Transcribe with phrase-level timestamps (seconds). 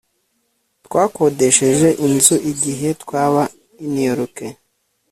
[0.85, 3.43] Twakodesheje inzu igihe twaba
[3.83, 4.37] i New York